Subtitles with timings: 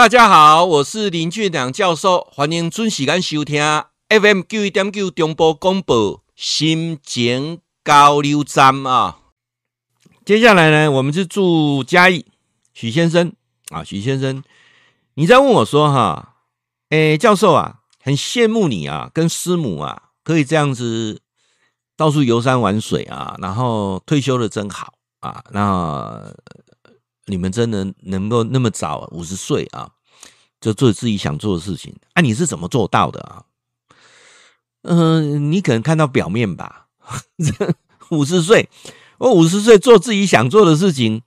[0.00, 3.62] 大家好，我是林俊良教授，欢迎准时间收听
[4.08, 9.18] FM 九一点九中波广播心情交流站啊。
[10.24, 12.24] 接下来呢，我们是祝嘉义
[12.72, 13.34] 许先生
[13.68, 14.42] 啊，许先生，
[15.16, 16.36] 你在问我说哈，
[16.88, 21.20] 诶，教授啊，很羡慕你啊，跟师母啊，可以这样子
[21.94, 26.32] 到处游山玩水啊，然后退休的真好啊，那。
[27.30, 29.92] 你们真的能够那么早五十岁啊，
[30.60, 31.94] 就做自己想做的事情？
[32.14, 33.44] 啊，你是怎么做到的啊？
[34.82, 36.88] 嗯、你可能看到表面吧。
[38.10, 38.68] 五十岁，
[39.18, 41.22] 我五十岁做自己想做的事情，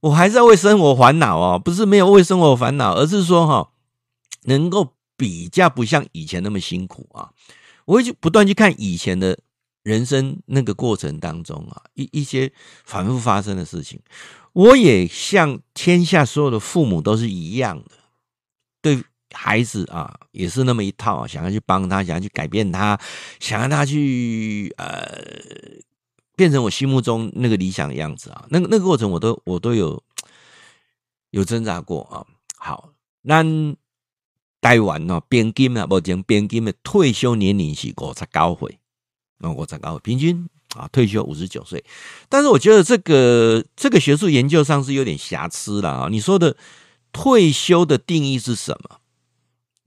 [0.00, 3.70] 我还是要为生活烦恼哦，不是没有为生活烦恼，而是说哈，
[4.42, 7.30] 能够比较不像以前那么辛苦啊。
[7.86, 9.38] 我会去不断去看以前的。
[9.82, 12.52] 人生那个过程当中啊，一一些
[12.84, 14.00] 反复发生的事情，
[14.52, 17.90] 我也像天下所有的父母都是一样的，
[18.80, 23.00] 对孩子啊也是那么一套，想要去帮他，想要去改变他，
[23.40, 25.20] 想要他去呃
[26.36, 28.46] 变成我心目中那个理想的样子啊。
[28.50, 30.00] 那个那个过程我都我都有
[31.30, 32.24] 有挣扎过啊。
[32.56, 32.90] 好，
[33.22, 33.42] 那
[34.60, 38.78] 台湾哦，边境啊，目前边境的退休年龄是五十九岁。
[39.42, 41.84] 那我才高平均啊，退休五十九岁，
[42.28, 46.08] 但是我觉得这个这个学术研究上是有点瑕疵了啊。
[46.08, 46.56] 你说的
[47.12, 49.00] 退休的定义是什么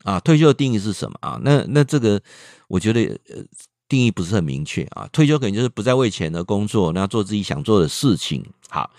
[0.04, 0.20] 啊？
[0.20, 1.40] 退休的定义是什么啊？
[1.42, 2.22] 那那这个
[2.68, 3.42] 我觉得呃
[3.88, 5.08] 定义不是很明确啊。
[5.14, 8.46] 退休可能就是不再为钱而工作，那做自己想做的事情。
[8.68, 8.92] 好，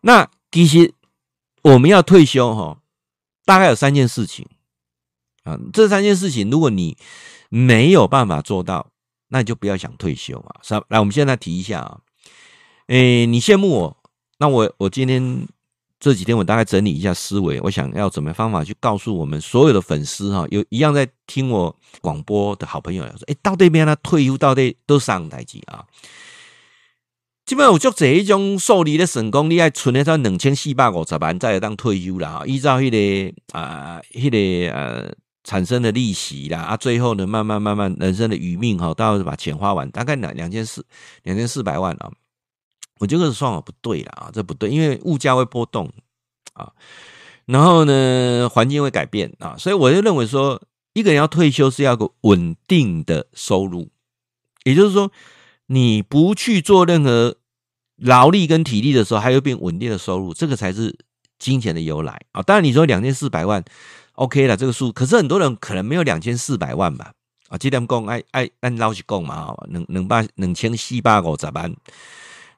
[0.00, 0.92] 那其实
[1.62, 2.78] 我们要退休哈，
[3.44, 4.44] 大概有三件事情
[5.44, 5.56] 啊。
[5.72, 6.96] 这三件事情，如果你
[7.48, 8.90] 没有办法做到。
[9.30, 10.60] 那你就不要想退休啊！
[10.62, 10.84] 是吧？
[10.88, 12.00] 来，我们现在提一下啊。
[12.88, 13.96] 诶，你羡慕我，
[14.38, 15.46] 那我我今天
[16.00, 23.94] 这几天我大概整理一下思维，我想要怎么方法去告诉我们所有的粉丝哈，有一样在听我广播的好朋友来说，诶，到底边呢？
[24.02, 25.86] 退休到底都上台阶啊？
[27.46, 32.42] 基本上我就这一种受理的成功，你还存了到两千四百五十万，再来当退休了啊！
[32.44, 35.14] 依照那个啊，那个呃。
[35.42, 40.84] 产生的利息啦啊，最后呢，慢慢慢慢，人生的余命哈，到把钱花完，大概两两千四
[41.22, 42.12] 两千四百万啊，
[42.98, 45.90] 我觉得这算法不对了啊，这不对，因为物价会波动
[46.52, 46.70] 啊，
[47.46, 50.60] 然后呢，环境会改变啊，所以我就认为说，
[50.92, 53.88] 一个人要退休是要个稳定的收入，
[54.64, 55.10] 也就是说，
[55.68, 57.36] 你不去做任何
[57.96, 60.98] 劳力跟体力的时候，还有变稳定的收入，这个才是
[61.38, 62.42] 金钱的由来啊。
[62.42, 63.64] 当然，你说两千四百万。
[64.20, 67.14] OK 了，这个数，可是很多人可能没有两千四百万吧？
[67.48, 71.74] 啊，这点讲，哎哎，按老实讲嘛，能能把两千四百五十万。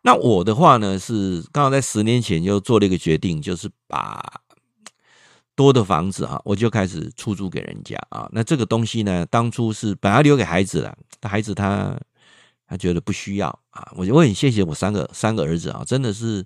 [0.02, 4.20] 那我的话呢，是刚好在十年前就做了一个决定，就是把
[5.54, 8.28] 多的房子哈，我就开始出租给人家啊。
[8.32, 11.96] 那这个东西呢，当初是本来留给孩子了，孩子他
[12.66, 13.92] 他觉得不需要啊。
[13.94, 16.44] 我我很谢谢我三个三个儿子啊，真的是。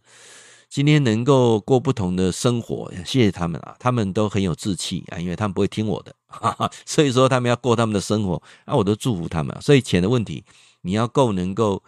[0.69, 3.75] 今天能够过不同的生活，谢谢他们啊！
[3.79, 9.57] 他们都很有志气啊，因为他们不会听我的，哈哈，所以说他们要过他们的生活啊，我都祝福他们。
[9.63, 10.45] 所以钱的问题，
[10.83, 11.83] 你要够能够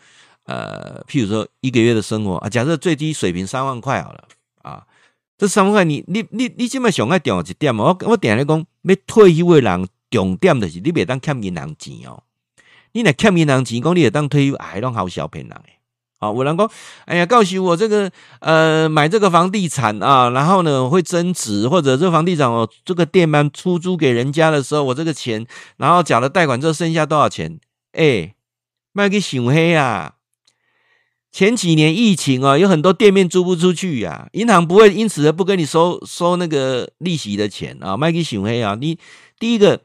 [0.45, 4.25] 呃，譬如说一个月的生活啊，假设最低水平三万块好了
[4.63, 4.87] 啊，
[5.37, 7.85] 这三万块你你你你这么想要点一点嘛？
[7.85, 12.23] 我我点来讲，要退休的人重点的是你别当欠银行钱哦，
[12.93, 15.78] 你若欠银行钱，讲你也当退休还拢好小骗人诶。
[16.19, 16.69] 啊，我能够，
[17.07, 25.47] 哎呀，告诉我这个，呃，买这个房地产啊，然后呢会增值，或者这房地产我这个店面出租给人家的时候，我这个钱，
[25.77, 27.61] 然后缴了贷款之后剩下多少钱？
[27.93, 28.35] 哎，
[28.93, 30.15] 卖给熊黑啊！
[31.31, 38.77] 前几年疫情啊，有很多店面租不出去呀，银行不会因此而不跟你收收那个利息的钱啊，卖给熊黑啊！
[38.81, 38.99] 你
[39.39, 39.83] 第一个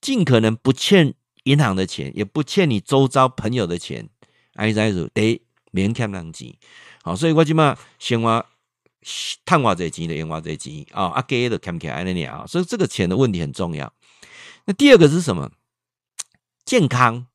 [0.00, 1.14] 尽可能不欠
[1.44, 4.08] 银行的钱，也不欠你周遭朋友的钱，
[4.54, 5.40] 哎，再说得。
[5.74, 6.54] 免欠人钱，
[7.02, 8.46] 好，所以我即马先话
[9.44, 13.92] 赚偌济钱的用偌济钱啊，啊，给的欠不起来那啊，所以这个钱的问题很重要。
[14.66, 15.50] 那第二个是什么？
[16.64, 17.26] 健康，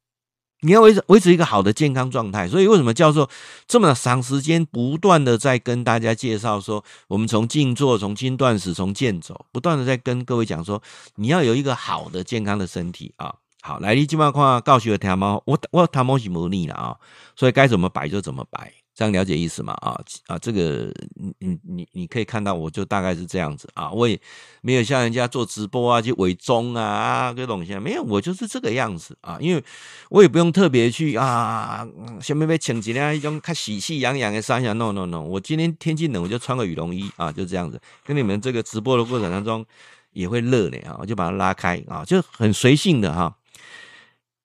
[0.62, 2.47] 你要维持维持一个好的健康状态。
[2.47, 3.30] 所以为什么教授
[3.68, 10.81] 这么长时间不断的在跟大家介绍说，我们从静坐、从轻断食、从健走，不断的在跟各位讲说，
[11.15, 13.36] 你要有一个好的健康的身体啊。
[13.61, 15.39] 好，来，你今晚看告诉我听吗？
[15.45, 16.95] 我我他妈是模拟了啊，
[17.35, 19.73] 所以该怎么摆就怎么摆，这样了解意思嘛？
[19.81, 24.17] 啊啊，这个你你你你可以看到，我就大概是这样子啊，我也
[24.61, 29.62] 没有像人家做直播啊，去伪装啊啊，这种东西没有，我就是这个样子啊，因为
[30.09, 31.85] 我也不用特别去啊，
[32.21, 39.65] 下面被请进来一种看喜气洋洋的三下，no no no，我今天天气冷，我就穿个羽绒衣啊，就这样子，跟你们这个直播的过程当中
[40.13, 43.35] 也会热呢啊，我就把它拉开啊，就很随性的哈、啊。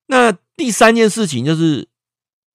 [0.06, 1.88] 那第三件事情就是。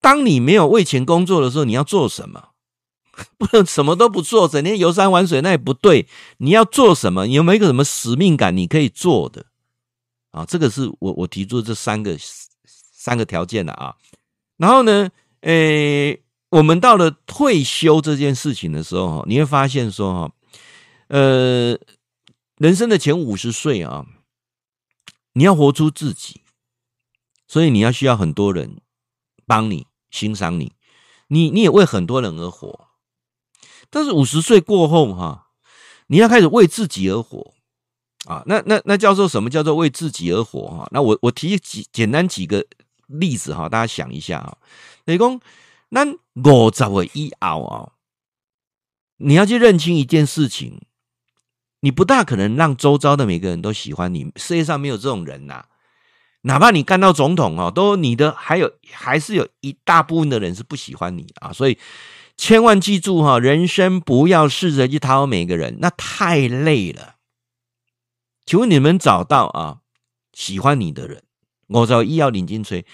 [0.01, 2.51] 当你没有为钱工作的时候，你要做什么？
[3.37, 6.07] 不能什么都不做，整天游山玩水，那也不对。
[6.37, 7.27] 你要做什么？
[7.27, 8.55] 你有没有一个什么使命感？
[8.55, 9.47] 你可以做的
[10.31, 12.17] 啊，这个是我我提出的这三个
[12.63, 13.93] 三个条件的啊。
[14.55, 15.09] 然后呢，
[15.41, 20.31] 诶，我们到了退休这件事情的时候，你会发现说，哈，
[21.09, 21.77] 呃，
[22.55, 24.05] 人生的前五十岁啊，
[25.33, 26.39] 你要活出自己，
[27.49, 28.79] 所以你要需要很多人
[29.45, 29.87] 帮你。
[30.11, 30.73] 欣赏你，
[31.27, 32.87] 你你也为很多人而活，
[33.91, 35.49] 但是五十岁过后哈，
[36.07, 37.53] 你要开始为自己而活
[38.25, 38.41] 啊。
[38.47, 40.87] 那那那叫做什么叫做为自己而活哈？
[40.91, 42.65] 那我我提几简单几个
[43.05, 44.57] 例子哈，大家想一下啊。
[45.05, 45.39] 雷公，
[45.89, 47.91] 那五十岁以后啊，
[49.17, 50.81] 你要去认清一件事情，
[51.81, 55.67] 你不大可能让周遭的每个人都喜欢你，世界上没有这种人呐。
[56.41, 61.77] 哪怕你干到总统哦，都你的还有还是有一大部分的人是不喜欢你啊，所以
[62.37, 67.15] 千万记住哈，人生不要试着去讨好每个人，那太累了。
[68.45, 69.79] 请问你们找到啊
[70.31, 71.23] 喜欢你的人，
[71.67, 72.85] 我找医药领金锤，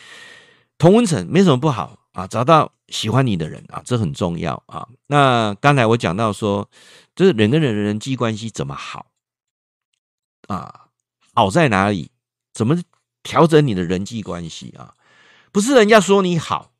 [0.79, 4.87] 同温层没什么不好啊，找到喜欢你的人啊，这很重要啊。
[5.05, 6.67] 那刚才我讲到说，
[7.15, 9.05] 就是人跟人的人际关系怎么好
[10.47, 10.87] 啊？
[11.35, 12.09] 好在哪里？
[12.51, 12.75] 怎么？
[13.25, 14.93] 调整你的人际关系啊，
[15.51, 16.71] 不是人家说你好，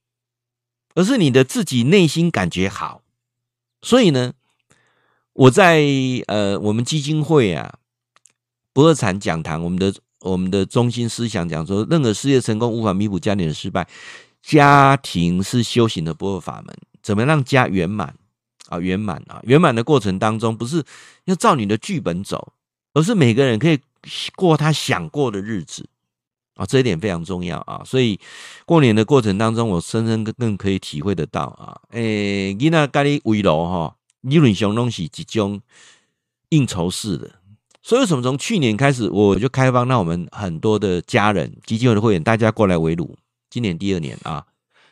[0.94, 3.02] 而是你的自己内心感觉好。
[3.82, 4.34] 所以呢，
[5.34, 5.84] 我在
[6.28, 7.80] 呃我们基金会啊
[8.72, 13.88] 不二产讲堂，我们的我们的中心思想讲说，任何事业成功无法弥补家庭的失败，
[14.44, 16.78] 家庭是修行的不二法门。
[17.02, 18.16] 怎么让家圆满
[18.70, 18.80] 啊？
[18.80, 19.40] 圆满啊！
[19.44, 20.84] 圆满的过程当中，不是
[21.26, 22.54] 要照你的剧本走，
[22.94, 23.80] 而是每个人可以
[24.36, 25.88] 过他想过的日子。
[26.56, 27.82] 啊，这一点非常重要啊！
[27.86, 28.20] 所以
[28.66, 31.80] 过年的过程当中，我深深更可以体会得到啊。
[31.92, 35.62] 诶，你那家里围炉哈，理论上东西集中
[36.50, 37.30] 应酬式的。
[37.84, 43.18] 所以为什么从去年开始，我就开放让我们很多的家人、基金会的会员，大家过来围炉。
[43.50, 44.46] 今年第二年啊，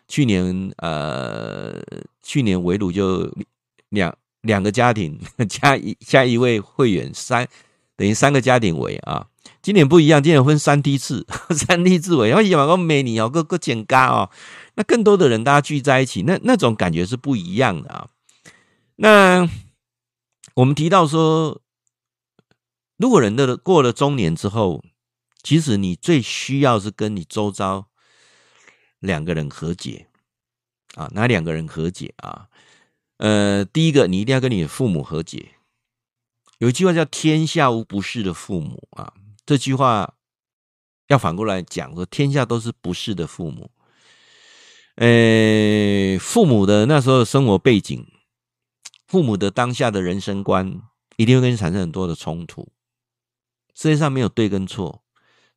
[0.07, 1.81] 去年呃，
[2.21, 3.33] 去年围炉就
[3.89, 5.17] 两两个家庭
[5.47, 7.47] 加一加一位会员，三
[7.95, 9.25] 等于三个家庭围啊。
[9.61, 11.25] 今年不一样，今年分三梯次，
[11.55, 14.29] 三梯次为，然后以往讲每年哦，个个减咖哦，
[14.75, 18.09] 那更多的人大家聚在一起，那那种感觉是不一样的啊。
[18.97, 19.49] 那
[20.55, 21.61] 我们提到说，
[22.97, 24.83] 如果人的过了中年之后，
[25.41, 27.87] 其实你最需要是跟你周遭
[28.99, 30.07] 两个人和解
[30.95, 32.47] 啊，哪两个人和解啊？
[33.17, 35.51] 呃，第一个，你一定要跟你父母和解。
[36.59, 39.13] 有一句话叫“天下无不是的父母”啊。
[39.45, 40.15] 这句话
[41.07, 43.71] 要反过来讲，说天下都是不是的父母。
[44.95, 48.07] 诶，父母的那时候生活背景，
[49.07, 50.81] 父母的当下的人生观，
[51.17, 52.71] 一定会跟你产生很多的冲突。
[53.73, 55.03] 世界上没有对跟错，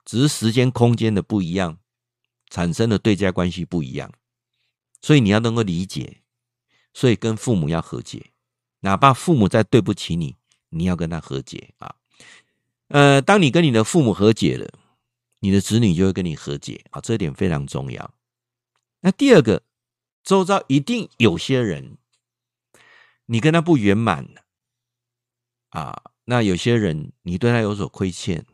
[0.04, 1.78] 只是时间空间的不一样，
[2.48, 4.10] 产生的对价关系不一样。
[5.02, 6.22] 所以你要能够理解，
[6.94, 8.32] 所以跟父母要和解，
[8.80, 10.36] 哪怕父母再对不起你，
[10.70, 11.94] 你要跟他和解啊。
[12.88, 14.72] 呃，当你跟你的父母和解了，
[15.40, 18.14] 你的子女就会跟你和解啊，这一点非常重要。
[19.00, 19.62] 那第二个，
[20.22, 21.98] 周遭一定有些人，
[23.26, 24.28] 你跟他不圆满
[25.70, 28.46] 啊，那有些人你对他有所亏欠，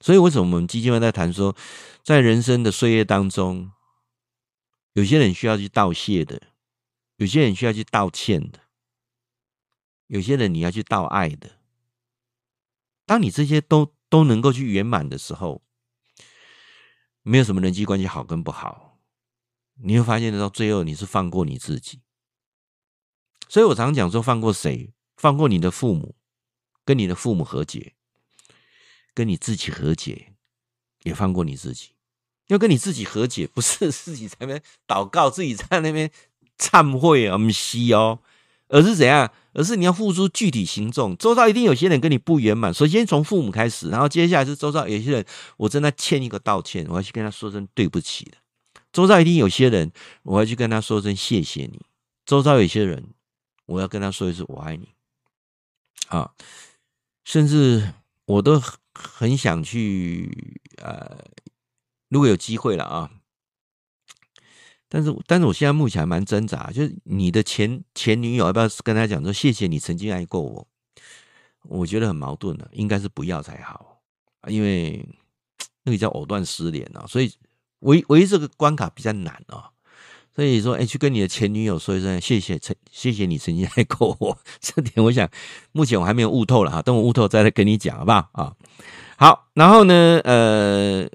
[0.00, 1.54] 所以为什么我们基金会在谈说，
[2.02, 3.70] 在人生的岁月当中，
[4.94, 6.40] 有些人需要去道谢的，
[7.16, 8.60] 有些人需要去道歉的，
[10.06, 11.58] 有些人你要去道爱的。
[13.06, 15.62] 当你这些都都能够去圆满的时候，
[17.22, 18.98] 没有什么人际关系好跟不好，
[19.82, 22.00] 你会发现到最后你是放过你自己。
[23.48, 24.92] 所以我常常讲说，放过谁？
[25.16, 26.16] 放过你的父母，
[26.84, 27.94] 跟你的父母和解，
[29.14, 30.34] 跟你自己和解，
[31.02, 31.90] 也放过你自己。
[32.48, 36.10] 要跟你自己和解，不是 自己在那边祷告，自己在那边
[36.58, 38.20] 忏悔啊，不是哦，
[38.74, 39.30] 而是怎样？
[39.52, 42.74] 而是你要付出具体行动，周遭一定有些人跟你不圆满。
[42.74, 45.24] 首先从父母开始，然后接下来是周遭有些人，
[45.56, 48.32] 我真的欠一个道歉，我要去跟他说声对不起的。
[48.92, 49.92] 周遭一定有些人，
[50.24, 51.82] 我要去跟他说声谢谢你。
[52.26, 53.14] 周遭有些人，
[53.66, 54.88] 我要跟他说一声我爱你。
[56.08, 56.32] 啊，
[57.22, 57.92] 甚至
[58.26, 58.60] 我都
[58.92, 61.16] 很想去，呃，
[62.08, 63.08] 如果有机会了啊。
[64.94, 70.64] 但是，但是我现在目前还蛮挣扎，就是你的前前女友要不要跟他讲说谢谢你曾经爱过我？
[71.62, 74.00] 我觉得很矛盾的，应该是不要才好，
[74.46, 75.04] 因为
[75.82, 77.32] 那个叫藕断丝连啊，所以
[77.80, 79.68] 唯唯一这个关卡比较难啊。
[80.32, 85.28] 所以说，哎，去跟你的前女友说一声谢谢，曾谢谢你曾经爱过我， 这点我想
[85.72, 88.54] 目前我还没有悟透了哈，等我悟透再来跟你讲好不好啊？
[89.18, 91.10] 好，然后呢，呃。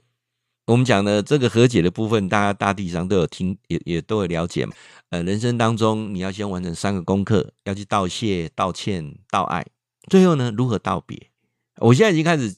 [0.69, 4.73] 我们讲的这个和解的部分，大家大地上都有听，也也都有了解嘛。
[5.09, 9.65] 呃，人生当中你要先完成三个功课，要去道谢、道歉、道爱。
[10.11, 11.31] 最后呢，如何道别？
[11.77, 12.55] 我现在已经开始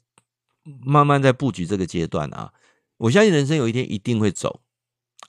[0.84, 2.52] 慢慢在布局这个阶段啊。
[2.98, 4.60] 我相信人生有一天一定会走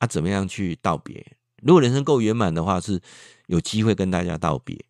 [0.01, 1.25] 啊，怎么样去道别？
[1.63, 3.01] 如果人生够圆满的话，是
[3.47, 4.85] 有机会跟大家道别。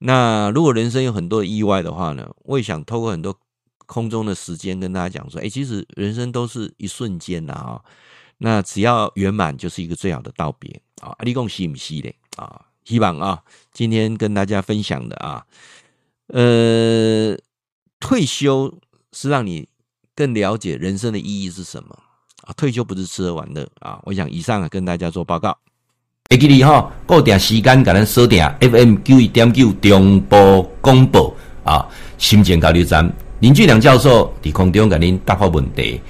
[0.00, 3.38] 那如果人生有很多意外的话呢，我也想透过很多。
[3.86, 7.80] 空中的时间跟大家讲说，哎，其实人生都是一瞬间的啊，
[8.38, 11.16] 那只要圆满就是一个最好的道别啊。
[11.24, 12.60] 你讲是不是的啊？
[12.84, 15.44] 希望啊，今天跟大家分享的啊，
[16.28, 17.36] 呃，
[18.00, 18.72] 退休
[19.12, 19.68] 是让你
[20.16, 21.96] 更了解人生的意义是什么
[22.42, 22.52] 啊？
[22.56, 24.00] 退休不是吃喝玩乐啊。
[24.04, 25.56] 我想以上啊跟大家做报告。
[26.30, 31.86] 会记得哈，固定时间给咱锁定 FM 九一点九中波广播啊，
[32.16, 33.14] 心情交流站。
[33.42, 36.00] 林俊良教授伫空中给您答复问题。